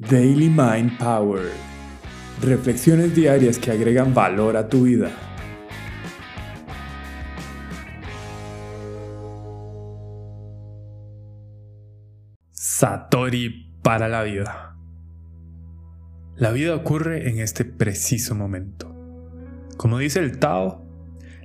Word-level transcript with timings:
Daily 0.00 0.48
Mind 0.48 0.96
Power. 0.96 1.50
Reflexiones 2.40 3.16
diarias 3.16 3.58
que 3.58 3.72
agregan 3.72 4.14
valor 4.14 4.56
a 4.56 4.68
tu 4.68 4.84
vida. 4.84 5.10
Satori 12.52 13.74
para 13.82 14.06
la 14.06 14.22
vida. 14.22 14.76
La 16.36 16.52
vida 16.52 16.76
ocurre 16.76 17.28
en 17.28 17.40
este 17.40 17.64
preciso 17.64 18.36
momento. 18.36 18.94
Como 19.76 19.98
dice 19.98 20.20
el 20.20 20.38
Tao, 20.38 20.86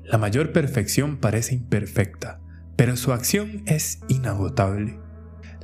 la 0.04 0.20
mayor 0.20 0.52
perfección 0.52 1.18
parece 1.18 1.56
imperfecta, 1.56 2.40
pero 2.76 2.98
su 2.98 3.14
acción 3.14 3.64
es 3.66 4.02
inagotable. 4.10 5.00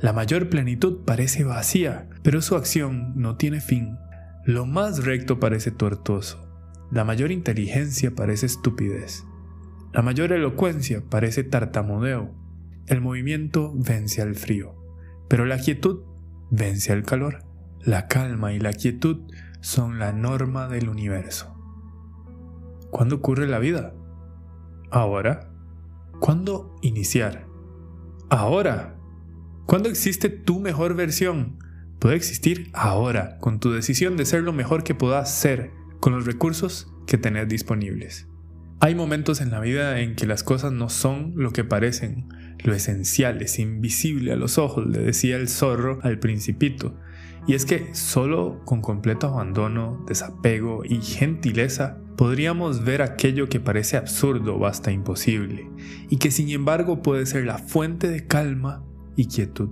La 0.00 0.12
mayor 0.14 0.48
plenitud 0.48 1.04
parece 1.04 1.44
vacía, 1.44 2.08
pero 2.22 2.40
su 2.40 2.56
acción 2.56 3.12
no 3.16 3.36
tiene 3.36 3.60
fin. 3.60 3.98
Lo 4.44 4.64
más 4.64 5.04
recto 5.04 5.38
parece 5.38 5.70
tortuoso. 5.70 6.48
La 6.90 7.04
mayor 7.04 7.30
inteligencia 7.30 8.14
parece 8.14 8.46
estupidez. 8.46 9.24
La 9.92 10.02
mayor 10.02 10.32
elocuencia 10.32 11.02
parece 11.08 11.44
tartamudeo. 11.44 12.34
El 12.86 13.00
movimiento 13.00 13.72
vence 13.74 14.22
al 14.22 14.34
frío, 14.34 14.74
pero 15.28 15.44
la 15.44 15.58
quietud 15.58 16.02
vence 16.50 16.92
al 16.92 17.02
calor. 17.02 17.44
La 17.80 18.08
calma 18.08 18.52
y 18.52 18.58
la 18.58 18.72
quietud 18.72 19.30
son 19.60 19.98
la 19.98 20.12
norma 20.12 20.68
del 20.68 20.88
universo. 20.88 21.54
¿Cuándo 22.90 23.16
ocurre 23.16 23.46
la 23.46 23.58
vida? 23.58 23.94
Ahora. 24.90 25.52
¿Cuándo 26.20 26.76
iniciar? 26.82 27.46
Ahora. 28.30 28.99
¿Cuándo 29.70 29.88
existe 29.88 30.30
tu 30.30 30.58
mejor 30.58 30.96
versión? 30.96 31.60
Puede 32.00 32.16
existir 32.16 32.70
ahora, 32.72 33.38
con 33.38 33.60
tu 33.60 33.70
decisión 33.70 34.16
de 34.16 34.26
ser 34.26 34.42
lo 34.42 34.52
mejor 34.52 34.82
que 34.82 34.96
puedas 34.96 35.32
ser, 35.32 35.70
con 36.00 36.12
los 36.12 36.26
recursos 36.26 36.92
que 37.06 37.18
tenés 37.18 37.48
disponibles. 37.48 38.26
Hay 38.80 38.96
momentos 38.96 39.40
en 39.40 39.52
la 39.52 39.60
vida 39.60 40.00
en 40.00 40.16
que 40.16 40.26
las 40.26 40.42
cosas 40.42 40.72
no 40.72 40.88
son 40.88 41.34
lo 41.36 41.52
que 41.52 41.62
parecen. 41.62 42.26
Lo 42.64 42.74
esencial 42.74 43.42
es 43.42 43.60
invisible 43.60 44.32
a 44.32 44.36
los 44.36 44.58
ojos, 44.58 44.88
le 44.88 44.98
decía 44.98 45.36
el 45.36 45.48
zorro 45.48 46.00
al 46.02 46.18
principito. 46.18 46.98
Y 47.46 47.54
es 47.54 47.64
que 47.64 47.94
solo 47.94 48.62
con 48.64 48.80
completo 48.80 49.28
abandono, 49.28 50.04
desapego 50.08 50.82
y 50.84 51.00
gentileza 51.00 52.00
podríamos 52.16 52.84
ver 52.84 53.02
aquello 53.02 53.48
que 53.48 53.60
parece 53.60 53.96
absurdo 53.96 54.56
o 54.56 54.66
hasta 54.66 54.90
imposible, 54.90 55.70
y 56.08 56.16
que 56.16 56.32
sin 56.32 56.50
embargo 56.50 57.02
puede 57.02 57.24
ser 57.24 57.44
la 57.44 57.58
fuente 57.58 58.08
de 58.08 58.26
calma 58.26 58.84
y 59.16 59.26
quietud. 59.26 59.70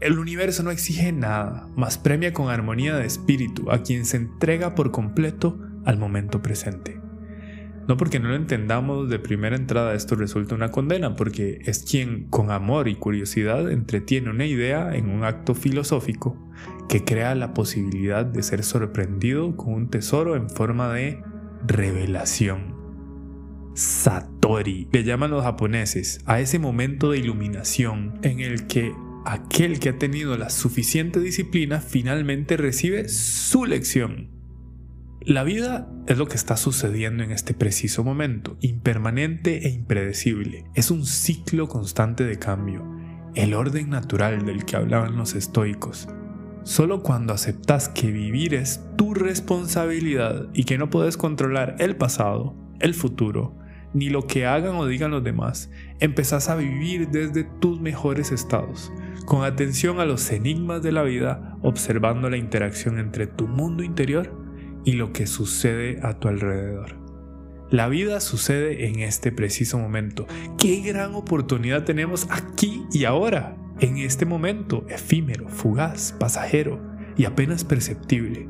El 0.00 0.18
universo 0.18 0.62
no 0.62 0.70
exige 0.70 1.12
nada, 1.12 1.68
más 1.76 1.98
premia 1.98 2.32
con 2.32 2.48
armonía 2.48 2.96
de 2.96 3.06
espíritu 3.06 3.70
a 3.70 3.82
quien 3.82 4.06
se 4.06 4.16
entrega 4.16 4.74
por 4.74 4.90
completo 4.90 5.58
al 5.84 5.98
momento 5.98 6.40
presente. 6.40 7.00
No 7.86 7.96
porque 7.96 8.20
no 8.20 8.28
lo 8.28 8.36
entendamos 8.36 9.10
de 9.10 9.18
primera 9.18 9.56
entrada 9.56 9.94
esto 9.94 10.14
resulta 10.14 10.54
una 10.54 10.70
condena, 10.70 11.16
porque 11.16 11.60
es 11.64 11.82
quien 11.82 12.28
con 12.28 12.50
amor 12.50 12.88
y 12.88 12.94
curiosidad 12.94 13.70
entretiene 13.70 14.30
una 14.30 14.46
idea 14.46 14.94
en 14.94 15.10
un 15.10 15.24
acto 15.24 15.54
filosófico 15.54 16.36
que 16.88 17.04
crea 17.04 17.34
la 17.34 17.52
posibilidad 17.52 18.24
de 18.24 18.42
ser 18.42 18.62
sorprendido 18.62 19.56
con 19.56 19.74
un 19.74 19.90
tesoro 19.90 20.36
en 20.36 20.48
forma 20.48 20.92
de 20.92 21.22
revelación. 21.66 22.79
Satori, 23.74 24.88
le 24.92 25.04
llaman 25.04 25.30
los 25.30 25.44
japoneses 25.44 26.20
a 26.26 26.40
ese 26.40 26.58
momento 26.58 27.10
de 27.10 27.18
iluminación 27.18 28.18
en 28.22 28.40
el 28.40 28.66
que 28.66 28.92
aquel 29.24 29.78
que 29.78 29.90
ha 29.90 29.98
tenido 29.98 30.36
la 30.36 30.50
suficiente 30.50 31.20
disciplina 31.20 31.80
finalmente 31.80 32.56
recibe 32.56 33.08
su 33.08 33.64
lección. 33.64 34.30
La 35.20 35.44
vida 35.44 35.88
es 36.06 36.16
lo 36.16 36.26
que 36.26 36.36
está 36.36 36.56
sucediendo 36.56 37.22
en 37.22 37.30
este 37.30 37.52
preciso 37.52 38.02
momento, 38.02 38.56
impermanente 38.60 39.66
e 39.66 39.70
impredecible. 39.70 40.64
Es 40.74 40.90
un 40.90 41.04
ciclo 41.04 41.68
constante 41.68 42.24
de 42.24 42.38
cambio, 42.38 42.84
el 43.34 43.52
orden 43.54 43.90
natural 43.90 44.46
del 44.46 44.64
que 44.64 44.76
hablaban 44.76 45.16
los 45.16 45.34
estoicos. 45.34 46.08
Solo 46.62 47.02
cuando 47.02 47.34
aceptas 47.34 47.88
que 47.88 48.10
vivir 48.10 48.54
es 48.54 48.80
tu 48.96 49.14
responsabilidad 49.14 50.48
y 50.54 50.64
que 50.64 50.78
no 50.78 50.88
puedes 50.88 51.16
controlar 51.16 51.76
el 51.78 51.96
pasado, 51.96 52.54
el 52.80 52.94
futuro 52.94 53.56
ni 53.92 54.08
lo 54.08 54.26
que 54.26 54.46
hagan 54.46 54.76
o 54.76 54.86
digan 54.86 55.10
los 55.10 55.24
demás. 55.24 55.70
Empezás 55.98 56.48
a 56.48 56.56
vivir 56.56 57.08
desde 57.08 57.44
tus 57.44 57.80
mejores 57.80 58.32
estados, 58.32 58.92
con 59.26 59.44
atención 59.44 60.00
a 60.00 60.04
los 60.04 60.30
enigmas 60.30 60.82
de 60.82 60.92
la 60.92 61.02
vida, 61.02 61.56
observando 61.62 62.30
la 62.30 62.36
interacción 62.36 62.98
entre 62.98 63.26
tu 63.26 63.48
mundo 63.48 63.82
interior 63.82 64.36
y 64.84 64.92
lo 64.92 65.12
que 65.12 65.26
sucede 65.26 65.98
a 66.02 66.18
tu 66.18 66.28
alrededor. 66.28 66.98
La 67.70 67.88
vida 67.88 68.18
sucede 68.20 68.88
en 68.88 69.00
este 69.00 69.30
preciso 69.30 69.78
momento. 69.78 70.26
Qué 70.58 70.80
gran 70.80 71.14
oportunidad 71.14 71.84
tenemos 71.84 72.26
aquí 72.30 72.84
y 72.92 73.04
ahora, 73.04 73.56
en 73.78 73.98
este 73.98 74.26
momento 74.26 74.84
efímero, 74.88 75.48
fugaz, 75.48 76.12
pasajero 76.18 76.80
y 77.16 77.26
apenas 77.26 77.62
perceptible. 77.62 78.48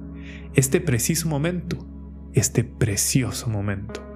Este 0.55 0.81
preciso 0.81 1.29
momento, 1.29 1.87
este 2.33 2.65
precioso 2.65 3.51
momento. 3.51 4.10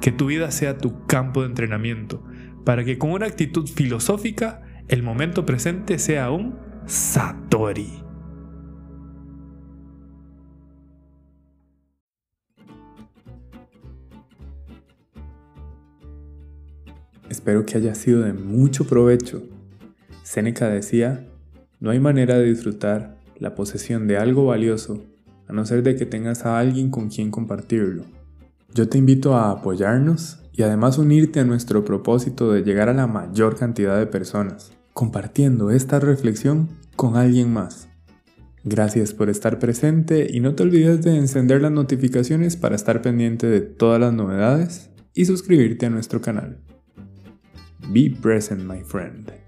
Que 0.00 0.12
tu 0.12 0.26
vida 0.26 0.50
sea 0.50 0.78
tu 0.78 1.06
campo 1.06 1.42
de 1.42 1.48
entrenamiento, 1.48 2.22
para 2.64 2.84
que 2.84 2.98
con 2.98 3.10
una 3.10 3.26
actitud 3.26 3.66
filosófica 3.66 4.62
el 4.88 5.02
momento 5.02 5.44
presente 5.44 5.98
sea 5.98 6.30
un 6.30 6.56
Satori. 6.86 8.02
Espero 17.28 17.66
que 17.66 17.76
haya 17.76 17.94
sido 17.94 18.22
de 18.22 18.32
mucho 18.32 18.86
provecho. 18.86 19.42
Séneca 20.22 20.68
decía, 20.68 21.26
no 21.78 21.90
hay 21.90 22.00
manera 22.00 22.38
de 22.38 22.44
disfrutar 22.44 23.18
la 23.38 23.54
posesión 23.54 24.06
de 24.08 24.16
algo 24.16 24.46
valioso 24.46 25.04
a 25.46 25.52
no 25.52 25.64
ser 25.66 25.82
de 25.82 25.96
que 25.96 26.06
tengas 26.06 26.46
a 26.46 26.58
alguien 26.58 26.90
con 26.90 27.08
quien 27.08 27.30
compartirlo. 27.30 28.17
Yo 28.74 28.88
te 28.88 28.98
invito 28.98 29.34
a 29.34 29.50
apoyarnos 29.50 30.40
y 30.52 30.62
además 30.62 30.98
unirte 30.98 31.40
a 31.40 31.44
nuestro 31.44 31.84
propósito 31.84 32.52
de 32.52 32.62
llegar 32.62 32.88
a 32.88 32.94
la 32.94 33.06
mayor 33.06 33.56
cantidad 33.56 33.98
de 33.98 34.06
personas, 34.06 34.72
compartiendo 34.92 35.70
esta 35.70 36.00
reflexión 36.00 36.68
con 36.94 37.16
alguien 37.16 37.52
más. 37.52 37.88
Gracias 38.64 39.14
por 39.14 39.30
estar 39.30 39.58
presente 39.58 40.26
y 40.30 40.40
no 40.40 40.54
te 40.54 40.64
olvides 40.64 41.02
de 41.02 41.16
encender 41.16 41.62
las 41.62 41.72
notificaciones 41.72 42.56
para 42.56 42.76
estar 42.76 43.00
pendiente 43.00 43.46
de 43.46 43.60
todas 43.60 44.00
las 44.00 44.12
novedades 44.12 44.90
y 45.14 45.24
suscribirte 45.24 45.86
a 45.86 45.90
nuestro 45.90 46.20
canal. 46.20 46.58
Be 47.90 48.10
present, 48.20 48.62
my 48.62 48.82
friend. 48.84 49.47